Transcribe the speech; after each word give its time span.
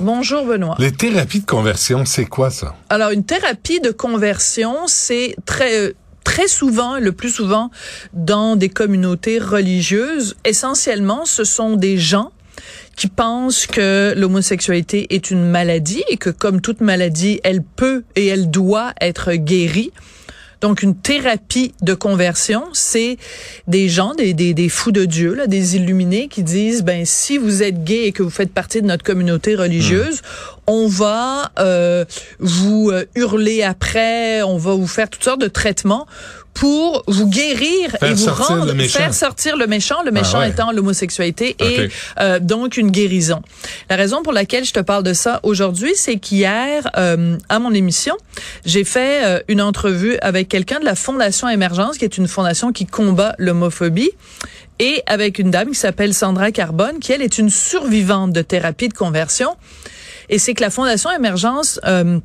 Bonjour, 0.00 0.44
Benoît. 0.44 0.76
Les 0.78 0.92
thérapies 0.92 1.40
de 1.40 1.46
conversion, 1.46 2.04
c'est 2.04 2.24
quoi 2.24 2.50
ça? 2.50 2.74
Alors, 2.90 3.10
une 3.10 3.24
thérapie 3.24 3.80
de 3.80 3.90
conversion, 3.90 4.86
c'est 4.86 5.36
très... 5.46 5.78
euh, 5.78 5.92
Très 6.24 6.48
souvent, 6.48 6.98
le 6.98 7.12
plus 7.12 7.28
souvent, 7.28 7.70
dans 8.14 8.56
des 8.56 8.70
communautés 8.70 9.38
religieuses, 9.38 10.36
essentiellement, 10.46 11.26
ce 11.26 11.44
sont 11.44 11.76
des 11.76 11.98
gens 11.98 12.32
qui 12.96 13.08
pensent 13.08 13.66
que 13.66 14.14
l'homosexualité 14.16 15.14
est 15.14 15.30
une 15.30 15.44
maladie 15.44 16.02
et 16.08 16.16
que 16.16 16.30
comme 16.30 16.62
toute 16.62 16.80
maladie, 16.80 17.40
elle 17.44 17.62
peut 17.62 18.04
et 18.16 18.26
elle 18.26 18.50
doit 18.50 18.94
être 19.02 19.34
guérie. 19.34 19.92
Donc, 20.64 20.82
une 20.82 20.96
thérapie 20.96 21.74
de 21.82 21.92
conversion, 21.92 22.64
c'est 22.72 23.18
des 23.68 23.90
gens, 23.90 24.14
des, 24.14 24.32
des, 24.32 24.54
des 24.54 24.70
fous 24.70 24.92
de 24.92 25.04
Dieu, 25.04 25.34
là, 25.34 25.46
des 25.46 25.76
illuminés 25.76 26.28
qui 26.28 26.42
disent, 26.42 26.82
ben, 26.84 27.04
si 27.04 27.36
vous 27.36 27.62
êtes 27.62 27.84
gay 27.84 28.04
et 28.04 28.12
que 28.12 28.22
vous 28.22 28.30
faites 28.30 28.50
partie 28.50 28.80
de 28.80 28.86
notre 28.86 29.04
communauté 29.04 29.56
religieuse, 29.56 30.22
on 30.66 30.88
va 30.88 31.52
euh, 31.58 32.06
vous 32.38 32.88
euh, 32.90 33.04
hurler 33.14 33.62
après, 33.62 34.40
on 34.40 34.56
va 34.56 34.72
vous 34.72 34.86
faire 34.86 35.10
toutes 35.10 35.24
sortes 35.24 35.42
de 35.42 35.48
traitements 35.48 36.06
pour 36.54 37.02
vous 37.08 37.28
guérir 37.28 37.90
Faire 37.90 38.10
et 38.10 38.14
vous 38.14 38.26
rendre, 38.26 38.72
méchant. 38.72 38.98
faire 38.98 39.12
sortir 39.14 39.56
le 39.56 39.66
méchant, 39.66 40.02
le 40.04 40.12
méchant 40.12 40.38
ouais. 40.38 40.50
étant 40.50 40.70
l'homosexualité 40.72 41.56
et 41.58 41.88
euh, 42.20 42.38
donc 42.38 42.76
une 42.76 42.90
guérison. 42.90 43.42
La 43.90 43.96
raison 43.96 44.22
pour 44.22 44.32
laquelle 44.32 44.64
je 44.64 44.72
te 44.72 44.80
parle 44.80 45.02
de 45.02 45.12
ça 45.12 45.40
aujourd'hui, 45.42 45.92
c'est 45.96 46.16
qu'hier, 46.16 46.88
euh, 46.96 47.36
à 47.48 47.58
mon 47.58 47.74
émission, 47.74 48.16
j'ai 48.64 48.84
fait 48.84 49.24
euh, 49.24 49.40
une 49.48 49.60
entrevue 49.60 50.16
avec 50.22 50.48
quelqu'un 50.48 50.78
de 50.78 50.84
la 50.84 50.94
Fondation 50.94 51.48
Émergence, 51.48 51.98
qui 51.98 52.04
est 52.04 52.16
une 52.16 52.28
fondation 52.28 52.72
qui 52.72 52.86
combat 52.86 53.34
l'homophobie, 53.38 54.10
et 54.78 55.02
avec 55.06 55.38
une 55.38 55.50
dame 55.50 55.70
qui 55.70 55.78
s'appelle 55.78 56.14
Sandra 56.14 56.52
Carbone, 56.52 56.98
qui 57.00 57.12
elle 57.12 57.22
est 57.22 57.38
une 57.38 57.50
survivante 57.50 58.32
de 58.32 58.42
thérapie 58.42 58.88
de 58.88 58.94
conversion. 58.94 59.56
Et 60.28 60.38
c'est 60.38 60.54
que 60.54 60.62
la 60.62 60.70
Fondation 60.70 61.10
Émergence 61.10 61.80
euh, 61.84 62.18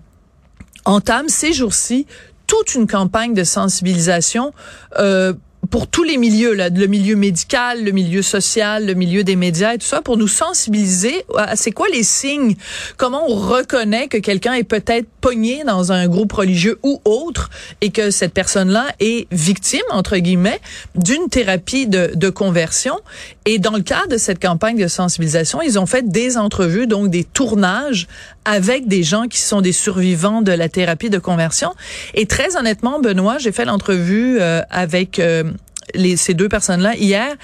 entame 0.86 1.30
ces 1.30 1.54
jours-ci 1.54 2.06
toute 2.50 2.74
une 2.74 2.88
campagne 2.88 3.36
de 3.36 3.44
sensibilisation 3.44 4.54
euh, 4.98 5.34
pour 5.70 5.88
tous 5.88 6.04
les 6.04 6.18
milieux, 6.18 6.54
là, 6.54 6.70
le 6.70 6.88
milieu 6.88 7.16
médical, 7.16 7.84
le 7.84 7.92
milieu 7.92 8.22
social, 8.22 8.86
le 8.86 8.94
milieu 8.94 9.24
des 9.24 9.36
médias 9.36 9.74
et 9.74 9.78
tout 9.78 9.86
ça, 9.86 10.02
pour 10.02 10.18
nous 10.18 10.28
sensibiliser 10.28 11.26
à 11.38 11.56
c'est 11.56 11.72
quoi 11.72 11.88
les 11.90 12.04
signes, 12.04 12.56
comment 12.98 13.24
on 13.30 13.36
reconnaît 13.36 14.08
que 14.08 14.18
quelqu'un 14.18 14.54
est 14.54 14.64
peut-être 14.64 15.08
pogné 15.22 15.64
dans 15.66 15.92
un 15.92 16.08
groupe 16.08 16.32
religieux 16.32 16.80
ou 16.82 17.02
autre 17.06 17.50
et 17.82 17.92
que 17.92 18.10
cette 18.10 18.34
personne-là 18.34 18.88
est 19.00 19.28
victime, 19.32 19.82
entre 19.92 20.18
guillemets, 20.18 20.60
d'une 20.96 21.30
thérapie 21.30 21.88
de, 21.88 22.12
de 22.16 22.30
conversion. 22.30 23.00
Et 23.46 23.60
dans 23.60 23.76
le 23.76 23.82
cadre 23.82 24.10
de 24.10 24.18
cette 24.18 24.42
campagne 24.42 24.78
de 24.78 24.88
sensibilisation, 24.88 25.62
ils 25.62 25.78
ont 25.78 25.86
fait 25.86 26.10
des 26.10 26.38
entrevues, 26.38 26.88
donc 26.88 27.10
des 27.10 27.24
tournages 27.24 28.08
avec 28.46 28.88
des 28.88 29.04
gens 29.04 29.28
qui 29.28 29.40
sont 29.40 29.62
des 29.62 29.72
survivants 29.72 30.42
de 30.42 30.52
la 30.52 30.70
thérapie 30.70 31.10
de 31.10 31.20
conversion. 31.20 31.74
Et 32.16 32.26
très 32.26 32.58
honnêtement, 32.58 33.00
Benoît, 33.00 33.38
j'ai 33.38 33.52
fait 33.52 33.66
l'entrevue 33.66 34.40
euh, 34.40 34.62
avec 34.70 35.20
euh, 35.20 35.49
les, 35.94 36.18
ces 36.18 36.34
deux 36.34 36.50
personnes-là 36.50 36.96
hier 36.96 37.36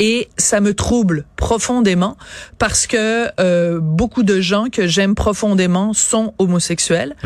et 0.00 0.28
ça 0.36 0.60
me 0.60 0.74
trouble 0.74 1.24
profondément 1.36 2.16
parce 2.58 2.86
que 2.86 3.28
euh, 3.40 3.80
beaucoup 3.80 4.22
de 4.22 4.40
gens 4.40 4.66
que 4.70 4.86
j'aime 4.86 5.14
profondément 5.14 5.92
sont 5.92 6.34
homosexuels. 6.38 7.16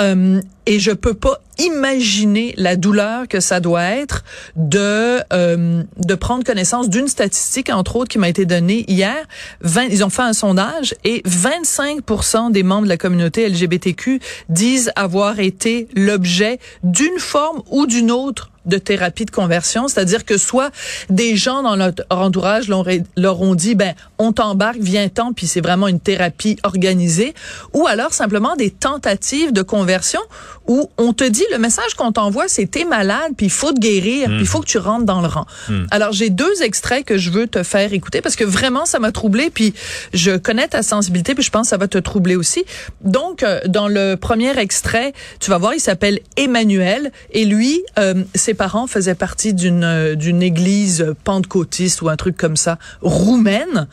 Euh, 0.00 0.40
et 0.66 0.78
je 0.78 0.92
peux 0.92 1.14
pas 1.14 1.40
imaginer 1.58 2.54
la 2.56 2.76
douleur 2.76 3.26
que 3.26 3.40
ça 3.40 3.58
doit 3.58 3.82
être 3.82 4.24
de 4.54 5.20
euh, 5.32 5.82
de 5.96 6.14
prendre 6.14 6.44
connaissance 6.44 6.88
d'une 6.88 7.08
statistique 7.08 7.70
entre 7.70 7.96
autres 7.96 8.08
qui 8.08 8.18
m'a 8.18 8.28
été 8.28 8.44
donnée 8.44 8.84
hier. 8.86 9.16
20, 9.62 9.88
ils 9.90 10.04
ont 10.04 10.10
fait 10.10 10.22
un 10.22 10.32
sondage 10.32 10.94
et 11.02 11.22
25% 11.22 12.52
des 12.52 12.62
membres 12.62 12.84
de 12.84 12.88
la 12.88 12.96
communauté 12.96 13.48
LGBTQ 13.48 14.20
disent 14.48 14.92
avoir 14.94 15.40
été 15.40 15.88
l'objet 15.94 16.60
d'une 16.84 17.18
forme 17.18 17.62
ou 17.70 17.86
d'une 17.86 18.12
autre 18.12 18.49
de 18.66 18.78
thérapie 18.78 19.24
de 19.24 19.30
conversion, 19.30 19.88
c'est-à-dire 19.88 20.24
que 20.24 20.36
soit 20.36 20.70
des 21.08 21.36
gens 21.36 21.62
dans 21.62 21.76
leur 21.76 21.92
entourage 22.10 22.68
leur, 22.68 23.40
ont 23.40 23.54
dit 23.54 23.74
ben 23.74 23.94
on 24.18 24.32
t'embarque, 24.32 24.78
viens-t'en, 24.78 25.32
puis 25.32 25.46
c'est 25.46 25.60
vraiment 25.60 25.88
une 25.88 26.00
thérapie 26.00 26.58
organisée, 26.62 27.34
ou 27.72 27.86
alors 27.86 28.12
simplement 28.12 28.56
des 28.56 28.70
tentatives 28.70 29.52
de 29.52 29.62
conversion 29.62 30.20
où 30.66 30.90
on 30.98 31.12
te 31.12 31.24
dit 31.24 31.44
le 31.52 31.58
message 31.58 31.94
qu'on 31.94 32.12
t'envoie 32.12 32.48
c'est 32.48 32.66
t'es 32.66 32.84
malade, 32.84 33.32
puis 33.36 33.46
il 33.46 33.52
faut 33.52 33.72
te 33.72 33.80
guérir, 33.80 34.28
puis 34.28 34.40
il 34.40 34.46
faut 34.46 34.60
que 34.60 34.66
tu 34.66 34.78
rentres 34.78 35.06
dans 35.06 35.20
le 35.20 35.28
rang. 35.28 35.46
Alors 35.90 36.12
j'ai 36.12 36.30
deux 36.30 36.62
extraits 36.62 37.04
que 37.04 37.16
je 37.16 37.30
veux 37.30 37.46
te 37.46 37.62
faire 37.62 37.92
écouter 37.92 38.20
parce 38.20 38.36
que 38.36 38.44
vraiment 38.44 38.84
ça 38.84 38.98
m'a 38.98 39.12
troublé, 39.12 39.50
puis 39.50 39.74
je 40.12 40.36
connais 40.36 40.68
ta 40.68 40.82
sensibilité, 40.82 41.34
puis 41.34 41.44
je 41.44 41.50
pense 41.50 41.62
que 41.62 41.70
ça 41.70 41.76
va 41.76 41.88
te 41.88 41.98
troubler 41.98 42.36
aussi. 42.36 42.64
Donc 43.00 43.42
euh, 43.42 43.60
dans 43.66 43.88
le 43.88 44.16
premier 44.16 44.58
extrait, 44.58 45.12
tu 45.40 45.50
vas 45.50 45.58
voir, 45.58 45.74
il 45.74 45.80
s'appelle 45.80 46.20
Emmanuel 46.36 47.10
et 47.32 47.44
lui, 47.44 47.82
euh, 47.98 48.24
ses 48.50 48.54
parents 48.54 48.88
faisaient 48.88 49.14
partie 49.14 49.54
d'une 49.54 49.84
euh, 49.84 50.16
d'une 50.16 50.42
église 50.42 51.14
pentecôtiste 51.22 52.02
ou 52.02 52.08
un 52.08 52.16
truc 52.16 52.36
comme 52.36 52.56
ça 52.56 52.78
roumaine 53.00 53.86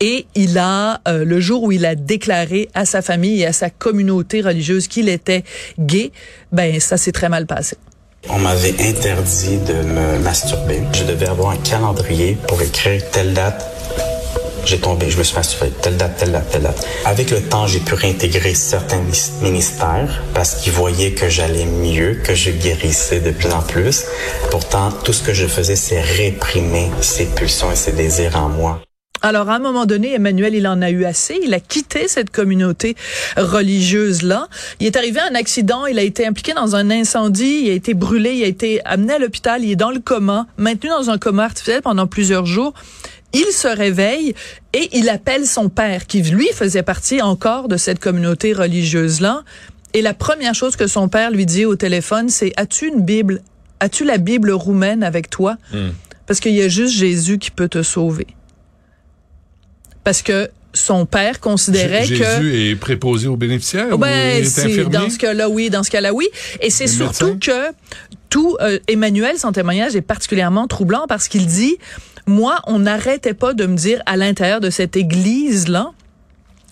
et 0.00 0.26
il 0.34 0.58
a 0.58 1.00
euh, 1.06 1.24
le 1.24 1.38
jour 1.38 1.62
où 1.62 1.70
il 1.70 1.86
a 1.86 1.94
déclaré 1.94 2.68
à 2.74 2.84
sa 2.84 3.02
famille 3.02 3.42
et 3.42 3.46
à 3.46 3.52
sa 3.52 3.70
communauté 3.70 4.40
religieuse 4.40 4.88
qu'il 4.88 5.08
était 5.08 5.44
gay, 5.78 6.10
ben 6.50 6.80
ça 6.80 6.96
s'est 6.96 7.12
très 7.12 7.28
mal 7.28 7.46
passé. 7.46 7.76
On 8.28 8.40
m'avait 8.40 8.74
interdit 8.80 9.58
de 9.58 9.74
me 9.74 10.18
masturber. 10.24 10.82
Je 10.92 11.04
devais 11.04 11.28
avoir 11.28 11.50
un 11.50 11.58
calendrier 11.58 12.36
pour 12.48 12.60
écrire 12.60 13.08
telle 13.12 13.32
date. 13.32 13.64
J'ai 14.64 14.78
tombé, 14.78 15.10
je 15.10 15.18
me 15.18 15.22
suis 15.22 15.36
masturbé, 15.36 15.72
telle 15.82 15.96
date, 15.96 16.16
telle 16.18 16.32
date, 16.32 16.50
telle 16.50 16.62
date. 16.62 16.86
Avec 17.04 17.30
le 17.30 17.40
temps, 17.40 17.66
j'ai 17.66 17.80
pu 17.80 17.94
réintégrer 17.94 18.54
certains 18.54 19.02
ministères 19.42 20.22
parce 20.34 20.56
qu'ils 20.56 20.72
voyaient 20.72 21.12
que 21.12 21.28
j'allais 21.28 21.64
mieux, 21.64 22.20
que 22.22 22.34
je 22.34 22.50
guérissais 22.50 23.20
de 23.20 23.30
plus 23.30 23.50
en 23.50 23.62
plus. 23.62 24.04
Pourtant, 24.50 24.90
tout 25.04 25.12
ce 25.12 25.22
que 25.22 25.32
je 25.32 25.46
faisais, 25.46 25.76
c'est 25.76 26.00
réprimer 26.00 26.90
ces 27.00 27.26
pulsions 27.26 27.72
et 27.72 27.76
ces 27.76 27.92
désirs 27.92 28.36
en 28.36 28.48
moi. 28.48 28.80
Alors, 29.22 29.50
à 29.50 29.56
un 29.56 29.58
moment 29.58 29.84
donné, 29.84 30.14
Emmanuel, 30.14 30.54
il 30.54 30.66
en 30.66 30.80
a 30.80 30.90
eu 30.90 31.04
assez. 31.04 31.38
Il 31.42 31.52
a 31.52 31.60
quitté 31.60 32.08
cette 32.08 32.30
communauté 32.30 32.96
religieuse-là. 33.36 34.48
Il 34.80 34.86
est 34.86 34.96
arrivé 34.96 35.20
à 35.20 35.26
un 35.30 35.34
accident. 35.34 35.84
Il 35.84 35.98
a 35.98 36.02
été 36.02 36.26
impliqué 36.26 36.54
dans 36.54 36.74
un 36.74 36.90
incendie. 36.90 37.64
Il 37.64 37.70
a 37.70 37.74
été 37.74 37.92
brûlé. 37.92 38.32
Il 38.32 38.44
a 38.44 38.46
été 38.46 38.80
amené 38.86 39.14
à 39.14 39.18
l'hôpital. 39.18 39.62
Il 39.62 39.70
est 39.72 39.76
dans 39.76 39.90
le 39.90 40.00
coma, 40.00 40.46
maintenu 40.56 40.88
dans 40.88 41.10
un 41.10 41.18
coma 41.18 41.44
artificiel 41.44 41.82
pendant 41.82 42.06
plusieurs 42.06 42.46
jours. 42.46 42.72
Il 43.32 43.46
se 43.52 43.68
réveille 43.68 44.34
et 44.72 44.88
il 44.92 45.08
appelle 45.08 45.46
son 45.46 45.68
père, 45.68 46.06
qui 46.06 46.22
lui 46.22 46.48
faisait 46.52 46.82
partie 46.82 47.22
encore 47.22 47.68
de 47.68 47.76
cette 47.76 48.00
communauté 48.00 48.52
religieuse-là. 48.52 49.42
Et 49.94 50.02
la 50.02 50.14
première 50.14 50.54
chose 50.54 50.76
que 50.76 50.86
son 50.86 51.08
père 51.08 51.30
lui 51.30 51.46
dit 51.46 51.64
au 51.64 51.76
téléphone, 51.76 52.28
c'est 52.28 52.52
As-tu 52.56 52.88
une 52.88 53.02
Bible 53.02 53.40
As-tu 53.80 54.04
la 54.04 54.18
Bible 54.18 54.50
roumaine 54.50 55.02
avec 55.02 55.30
toi? 55.30 55.56
Parce 56.26 56.40
qu'il 56.40 56.54
y 56.54 56.62
a 56.62 56.68
juste 56.68 56.94
Jésus 56.94 57.38
qui 57.38 57.50
peut 57.50 57.68
te 57.68 57.82
sauver. 57.82 58.26
Parce 60.04 60.22
que 60.22 60.50
son 60.72 61.06
père 61.06 61.40
considérait 61.40 62.04
Jésus 62.04 62.22
que 62.22 62.70
est 62.70 62.76
préposé 62.76 63.26
aux 63.26 63.36
bénéficiaires 63.36 63.92
ou 63.92 63.98
ben, 63.98 64.08
est 64.08 64.88
dans 64.88 65.10
ce 65.10 65.18
cas-là 65.18 65.48
oui, 65.48 65.70
dans 65.70 65.82
ce 65.82 65.90
cas-là 65.90 66.12
oui, 66.12 66.28
et 66.60 66.70
c'est 66.70 66.86
surtout 66.86 67.32
médecin? 67.32 67.70
que 67.70 67.74
tout 68.28 68.56
euh, 68.60 68.78
Emmanuel 68.86 69.36
son 69.38 69.50
témoignage 69.50 69.96
est 69.96 70.00
particulièrement 70.00 70.68
troublant 70.68 71.06
parce 71.08 71.26
qu'il 71.26 71.46
dit 71.46 71.76
moi 72.26 72.60
on 72.66 72.78
n'arrêtait 72.80 73.34
pas 73.34 73.54
de 73.54 73.66
me 73.66 73.76
dire 73.76 74.02
à 74.06 74.16
l'intérieur 74.16 74.60
de 74.60 74.70
cette 74.70 74.96
église 74.96 75.68
là 75.68 75.90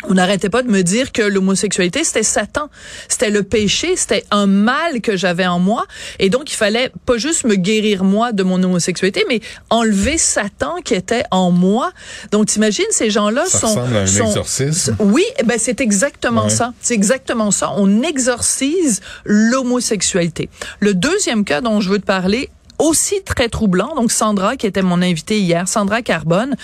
on 0.09 0.15
n'arrêtait 0.15 0.49
pas 0.49 0.63
de 0.63 0.69
me 0.71 0.83
dire 0.83 1.11
que 1.11 1.23
l'homosexualité, 1.23 2.05
c'était 2.05 2.23
Satan. 2.23 2.71
C'était 3.09 3.31
le 3.31 3.43
péché, 3.43 3.97
c'était 3.97 4.23
un 4.31 4.47
mal 4.47 5.01
que 5.01 5.17
j'avais 5.17 5.45
en 5.49 5.59
moi. 5.59 5.87
Et 6.21 6.31
donc, 6.31 6.53
il 6.53 6.55
fallait 6.55 6.93
pas 7.05 7.17
juste 7.19 7.43
me 7.45 7.57
guérir 7.57 8.05
moi 8.05 8.31
de 8.31 8.45
mon 8.45 8.63
homosexualité, 8.63 9.25
mais 9.29 9.41
enlever 9.71 10.17
Satan 10.17 10.77
qui 10.85 10.95
était 10.95 11.25
en 11.33 11.51
moi. 11.51 11.91
Donc, 12.31 12.47
t'imagines, 12.47 12.85
ces 12.91 13.11
gens-là 13.11 13.47
Ça 13.47 13.59
sont... 13.59 13.67
ressemble 13.67 13.97
à 13.97 14.01
un 14.03 14.07
sont- 14.07 14.27
exorcisme. 14.27 14.97
Oui, 15.01 15.25
eh 15.41 15.43
ben 15.43 15.59
c'est 15.59 15.81
exactement 15.81 16.45
Ouais. 16.45 16.51
ça. 16.51 16.75
C'est 16.81 16.95
exactement 16.95 17.51
ça. 17.51 17.73
On 17.77 18.03
exorcise 18.03 19.01
l'homosexualité. 19.25 20.49
Le 20.79 20.95
deuxième 20.95 21.45
cas 21.45 21.61
dont 21.61 21.81
je 21.81 21.91
veux 21.91 21.99
te 21.99 22.07
parler, 22.07 22.51
aussi 22.79 23.23
très 23.25 23.49
troublant. 23.49 23.95
Donc 23.95 24.13
Sandra, 24.13 24.57
qui 24.57 24.67
était 24.67 24.83
mon 24.83 25.03
invitée 25.03 25.41
hier, 25.41 25.69
Sandra 25.69 26.03
Carbone, 26.03 26.57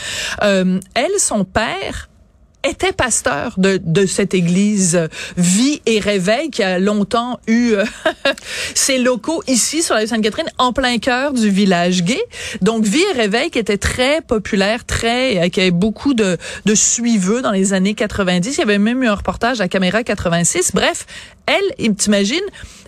euh, 0.42 0.80
elle, 0.94 1.18
son 1.18 1.44
père 1.44 2.08
était 2.64 2.92
pasteur 2.92 3.54
de, 3.58 3.78
de 3.82 4.06
cette 4.06 4.34
église 4.34 5.08
Vie 5.36 5.82
et 5.86 6.00
Réveil 6.00 6.50
qui 6.50 6.62
a 6.62 6.78
longtemps 6.78 7.38
eu 7.46 7.72
euh, 7.72 7.84
ses 8.74 8.98
locaux 8.98 9.42
ici 9.46 9.82
sur 9.82 9.94
la 9.94 10.06
Sainte-Catherine 10.06 10.48
en 10.58 10.72
plein 10.72 10.98
cœur 10.98 11.32
du 11.32 11.50
village 11.50 12.02
gay. 12.02 12.20
Donc 12.62 12.84
Vie 12.84 13.04
et 13.12 13.16
Réveil 13.16 13.50
qui 13.50 13.58
était 13.58 13.76
très 13.76 14.22
populaire, 14.22 14.84
très 14.84 15.44
euh, 15.44 15.48
qui 15.48 15.60
avait 15.60 15.70
beaucoup 15.70 16.14
de 16.14 16.38
de 16.64 16.74
suiveux 16.74 17.42
dans 17.42 17.50
les 17.50 17.72
années 17.72 17.94
90. 17.94 18.56
Il 18.56 18.58
y 18.58 18.62
avait 18.62 18.78
même 18.78 19.02
eu 19.02 19.08
un 19.08 19.14
reportage 19.14 19.60
à 19.60 19.68
Caméra 19.68 20.02
86. 20.02 20.72
Bref, 20.74 21.06
elle, 21.46 21.94
t'imagines, 21.96 22.44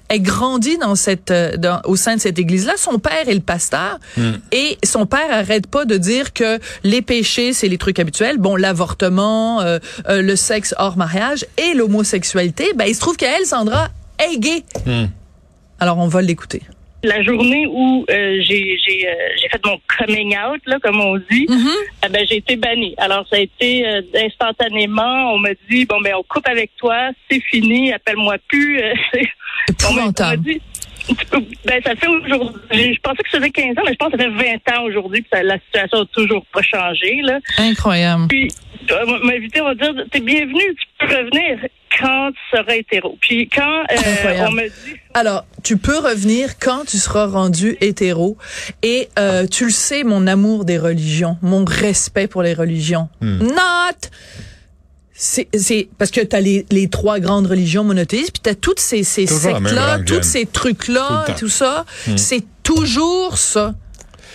elle 0.08 0.22
grandit 0.22 0.78
dans 0.78 0.94
cette 0.94 1.30
euh, 1.30 1.56
dans, 1.56 1.80
au 1.84 1.96
sein 1.96 2.16
de 2.16 2.20
cette 2.20 2.38
église 2.38 2.66
là 2.66 2.74
son 2.76 2.98
père 2.98 3.28
est 3.28 3.34
le 3.34 3.40
pasteur. 3.40 3.98
Hmm. 4.16 4.32
et 4.52 4.78
son 4.84 5.06
père 5.06 5.30
arrête 5.30 5.66
pas 5.66 5.84
de 5.84 5.96
dire 5.96 6.32
que 6.32 6.58
les 6.84 7.02
péchés 7.02 7.52
c'est 7.52 7.68
les 7.68 7.78
trucs 7.78 7.98
habituels. 7.98 8.38
Bon 8.38 8.56
l'avortement 8.56 9.60
euh, 9.60 9.78
euh, 10.08 10.22
le 10.22 10.36
sexe 10.36 10.74
hors 10.78 10.96
mariage 10.96 11.46
et 11.58 11.74
l'homosexualité 11.74 12.72
ben 12.74 12.84
il 12.86 12.94
se 12.94 13.00
trouve 13.00 13.16
qu'elle 13.16 13.46
Sandra 13.46 13.88
est 14.18 14.38
gay. 14.38 14.64
Hmm. 14.86 15.06
alors 15.80 15.98
on 15.98 16.08
va 16.08 16.22
l'écouter 16.22 16.62
la 17.06 17.22
journée 17.22 17.66
où 17.68 18.04
euh, 18.10 18.36
j'ai 18.42 18.78
j'ai 18.84 19.08
euh, 19.08 19.12
j'ai 19.40 19.48
fait 19.48 19.64
mon 19.64 19.78
coming 19.98 20.36
out 20.36 20.60
là 20.66 20.78
comme 20.82 21.00
on 21.00 21.16
dit 21.30 21.46
eh 22.04 22.08
ben 22.08 22.26
j'ai 22.28 22.36
été 22.36 22.56
bannie 22.56 22.94
alors 22.98 23.26
ça 23.28 23.36
a 23.36 23.40
été 23.40 23.86
euh, 23.86 24.02
instantanément 24.14 25.32
on 25.34 25.38
m'a 25.38 25.50
dit 25.70 25.84
bon 25.86 26.00
ben 26.00 26.14
on 26.18 26.22
coupe 26.22 26.46
avec 26.48 26.70
toi 26.76 27.10
c'est 27.30 27.40
fini 27.40 27.92
appelle-moi 27.92 28.36
plus 28.48 28.80
on 29.88 29.92
m'a- 29.94 30.36
dit, 30.36 30.60
ben 31.64 31.80
ça 31.84 31.94
fait 31.94 32.08
aujourd'hui 32.08 32.94
je 32.94 33.00
pensais 33.00 33.22
que 33.22 33.30
ça 33.30 33.38
faisait 33.38 33.50
15 33.50 33.78
ans 33.78 33.82
mais 33.84 33.92
je 33.92 33.96
pense 33.96 34.12
que 34.12 34.18
ça 34.18 34.24
fait 34.24 34.58
20 34.66 34.76
ans 34.76 34.82
aujourd'hui 34.84 35.24
ça- 35.32 35.42
la 35.42 35.58
situation 35.60 36.00
a 36.00 36.06
toujours 36.06 36.44
pas 36.52 36.62
changé 36.62 37.20
là. 37.22 37.38
Incroyable. 37.58 38.26
Puis, 38.28 38.48
m'inviter, 39.24 39.60
on 39.60 39.64
va 39.64 39.74
dire, 39.74 39.92
t'es 40.10 40.20
bienvenu, 40.20 40.60
tu 40.76 40.86
peux 41.06 41.06
revenir. 41.14 41.58
Quand 41.98 42.30
tu 42.30 42.56
seras 42.56 42.74
hétéro. 42.74 43.16
Puis 43.20 43.48
quand 43.48 43.80
euh, 43.90 44.46
on 44.46 44.50
me 44.52 44.64
dit, 44.68 44.96
Alors, 45.18 45.46
tu 45.62 45.78
peux 45.78 45.96
revenir 45.98 46.58
quand 46.58 46.84
tu 46.86 46.98
seras 46.98 47.26
rendu 47.26 47.78
hétéro. 47.80 48.36
Et 48.82 49.08
euh, 49.18 49.46
tu 49.46 49.64
le 49.64 49.70
sais, 49.70 50.04
mon 50.04 50.26
amour 50.26 50.66
des 50.66 50.76
religions, 50.78 51.38
mon 51.40 51.64
respect 51.64 52.26
pour 52.26 52.42
les 52.42 52.52
religions. 52.52 53.08
Not! 53.22 54.10
C'est, 55.14 55.48
c'est 55.56 55.88
parce 55.96 56.10
que 56.10 56.20
t'as 56.20 56.40
les, 56.40 56.66
les 56.70 56.88
trois 56.90 57.18
grandes 57.18 57.46
religions 57.46 57.82
monothéistes, 57.82 58.32
puis 58.32 58.42
t'as 58.42 58.54
toutes 58.54 58.78
ces, 58.78 59.02
ces 59.04 59.26
sectes-là, 59.26 59.92
rengaine. 59.92 60.04
tous 60.04 60.22
ces 60.22 60.44
trucs-là, 60.44 61.06
Tout 61.08 61.14
le 61.14 61.26
temps. 61.32 61.38
tout 61.38 61.48
ça. 61.48 61.86
C'est 62.16 62.44
toujours 62.62 63.38
ça. 63.38 63.74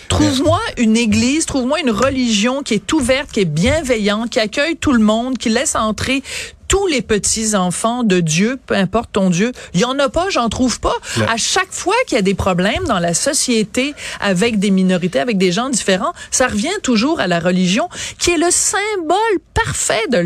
Trouve-moi 0.09 0.59
une 0.77 0.97
église, 0.97 1.45
trouve-moi 1.45 1.79
une 1.79 1.91
religion 1.91 2.63
qui 2.63 2.73
est 2.73 2.91
ouverte, 2.91 3.31
qui 3.31 3.41
est 3.41 3.45
bienveillante, 3.45 4.31
qui 4.31 4.39
accueille 4.39 4.75
tout 4.75 4.91
le 4.91 4.99
monde, 5.03 5.37
qui 5.37 5.49
laisse 5.49 5.75
entrer 5.75 6.23
tous 6.71 6.87
les 6.87 7.01
petits 7.01 7.53
enfants 7.53 8.05
de 8.05 8.21
Dieu, 8.21 8.57
peu 8.65 8.75
importe 8.75 9.09
ton 9.11 9.29
Dieu. 9.29 9.51
Il 9.73 9.81
y 9.81 9.83
en 9.83 9.99
a 9.99 10.07
pas, 10.07 10.29
j'en 10.29 10.47
trouve 10.47 10.79
pas. 10.79 10.95
À 11.27 11.35
chaque 11.35 11.73
fois 11.73 11.95
qu'il 12.07 12.15
y 12.15 12.19
a 12.19 12.21
des 12.21 12.33
problèmes 12.33 12.85
dans 12.85 12.99
la 12.99 13.13
société 13.13 13.93
avec 14.21 14.57
des 14.57 14.71
minorités, 14.71 15.19
avec 15.19 15.37
des 15.37 15.51
gens 15.51 15.67
différents, 15.67 16.13
ça 16.31 16.47
revient 16.47 16.69
toujours 16.81 17.19
à 17.19 17.27
la 17.27 17.41
religion, 17.41 17.89
qui 18.19 18.31
est 18.31 18.37
le 18.37 18.51
symbole 18.51 19.17
parfait 19.53 20.07
de 20.11 20.19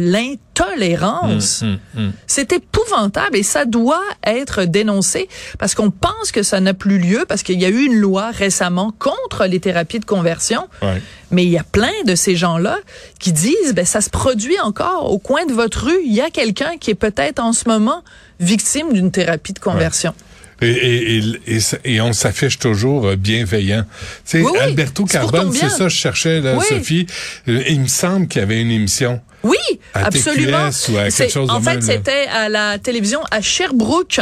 l'intolérance. 0.55 1.61
Hum, 1.61 1.79
hum. 1.97 2.11
C'est 2.27 2.53
épouvantable 2.53 3.37
et 3.37 3.43
ça 3.43 3.65
doit 3.65 4.03
être 4.25 4.65
dénoncé 4.65 5.27
parce 5.59 5.75
qu'on 5.75 5.91
pense 5.91 6.31
que 6.31 6.43
ça 6.43 6.59
n'a 6.59 6.73
plus 6.73 6.97
lieu 6.97 7.25
parce 7.27 7.43
qu'il 7.43 7.59
y 7.59 7.65
a 7.65 7.69
eu 7.69 7.85
une 7.85 7.95
loi 7.95 8.31
récemment 8.31 8.93
contre 8.97 9.45
les 9.45 9.59
thérapies 9.59 9.99
de 9.99 10.05
conversion. 10.05 10.67
Ouais. 10.81 11.01
Mais 11.31 11.43
il 11.43 11.49
y 11.49 11.57
a 11.57 11.63
plein 11.63 12.03
de 12.05 12.15
ces 12.15 12.35
gens-là 12.35 12.77
qui 13.19 13.31
disent, 13.31 13.73
ben, 13.73 13.85
ça 13.85 14.01
se 14.01 14.09
produit 14.09 14.59
encore 14.59 15.11
au 15.11 15.17
coin 15.17 15.45
de 15.45 15.53
votre 15.53 15.85
rue. 15.85 16.01
Il 16.05 16.13
y 16.13 16.21
a 16.21 16.29
quelqu'un 16.29 16.77
qui 16.79 16.91
est 16.91 16.95
peut-être 16.95 17.39
en 17.39 17.53
ce 17.53 17.67
moment 17.67 18.03
victime 18.39 18.93
d'une 18.93 19.11
thérapie 19.11 19.53
de 19.53 19.59
conversion. 19.59 20.13
Et, 20.61 21.17
et, 21.17 21.23
et, 21.47 21.59
et 21.85 22.01
on 22.01 22.13
s'affiche 22.13 22.59
toujours 22.59 23.07
euh, 23.07 23.15
bienveillant. 23.15 23.83
Tu 23.83 23.89
sais, 24.25 24.41
Oui, 24.41 24.51
oui, 24.53 24.59
Alberto 24.59 25.05
Carbone, 25.05 25.51
c'est 25.53 25.69
ça, 25.69 25.87
je 25.89 25.95
cherchais, 25.95 26.41
là, 26.41 26.55
Oui. 26.57 26.65
Sophie. 26.67 27.07
Euh, 27.47 27.63
Il 27.67 27.81
me 27.81 27.87
semble 27.87 28.27
qu'il 28.27 28.39
y 28.39 28.43
avait 28.43 28.61
une 28.61 28.71
émission. 28.71 29.21
Oui, 29.43 29.57
À 29.93 30.05
absolument. 30.07 30.69
TQS 30.71 30.91
ou 30.91 30.97
à 30.97 31.09
quelque 31.11 31.31
chose 31.31 31.47
de 31.47 31.53
en 31.53 31.61
fait, 31.61 31.83
c'était 31.83 32.25
à 32.33 32.49
la 32.49 32.79
télévision 32.79 33.19
à 33.29 33.41
Sherbrooke 33.41 34.19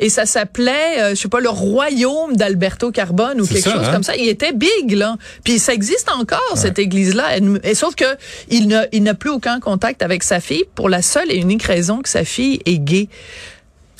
et 0.00 0.08
ça 0.08 0.26
s'appelait, 0.26 0.98
euh, 0.98 1.10
je 1.10 1.14
sais 1.20 1.28
pas, 1.28 1.38
le 1.38 1.48
royaume 1.50 2.34
d'Alberto 2.36 2.90
Carbone 2.90 3.40
ou 3.40 3.46
quelque 3.46 3.62
ça, 3.62 3.72
chose 3.72 3.86
hein? 3.86 3.92
comme 3.92 4.02
ça. 4.02 4.16
Il 4.16 4.28
était 4.28 4.52
big 4.52 4.90
là. 4.96 5.16
Puis 5.44 5.60
ça 5.60 5.74
existe 5.74 6.10
encore 6.10 6.40
cette 6.56 6.80
église-là. 6.80 7.36
Et 7.62 7.74
sauf 7.76 7.94
que 7.94 8.04
il 8.48 8.66
n'a 8.66 8.86
il 8.90 9.04
n'a 9.04 9.14
plus 9.14 9.30
aucun 9.30 9.60
contact 9.60 10.02
avec 10.02 10.24
sa 10.24 10.40
fille 10.40 10.64
pour 10.74 10.88
la 10.88 11.02
seule 11.02 11.30
et 11.30 11.36
unique 11.36 11.62
raison 11.62 12.00
que 12.02 12.08
sa 12.08 12.24
fille 12.24 12.60
est 12.66 12.78
gay. 12.78 13.08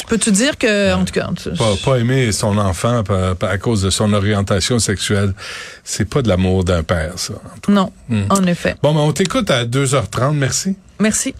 Peux-tu 0.09 0.31
dire 0.33 0.59
que, 0.59 0.93
en 0.95 1.05
tout 1.05 1.15
cas, 1.15 1.29
tu- 1.35 1.51
Pas, 1.51 1.73
pas 1.83 1.97
aimer 1.97 2.31
son 2.33 2.59
enfant 2.59 3.03
à 3.41 3.59
cause 3.59 3.81
de 3.83 3.91
son 3.91 4.13
orientation 4.13 4.79
sexuelle. 4.79 5.33
C'est 5.83 6.05
pas 6.09 6.21
de 6.21 6.29
l'amour 6.29 6.63
d'un 6.65 6.83
père, 6.83 7.13
ça. 7.19 7.35
non, 7.69 7.91
en 8.29 8.45
effet. 8.45 8.75
Bon, 8.83 8.93
ben, 8.95 9.01
on 9.01 9.13
t'écoute 9.13 9.51
à 9.51 9.65
2h30. 9.65 10.35
Merci. 10.35 10.77
Merci. 11.01 11.35